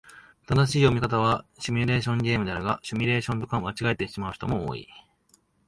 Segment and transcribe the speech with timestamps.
[0.47, 4.87] 正しい読み方はシミュレーションゲームであるが、シュミレーションと間違えてしまう人も多い。